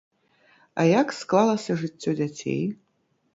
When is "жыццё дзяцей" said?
1.83-2.59